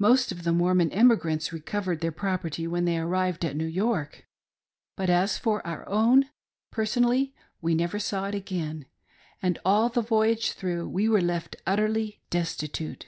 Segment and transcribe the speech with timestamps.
[0.00, 4.26] Most of the Mormon emigrants recovered their property when they arrived at New York,
[4.96, 6.28] but as for our own,
[6.72, 8.86] personally, we never saw it again,
[9.40, 13.06] and all the voyage through we were left utterly desti tute.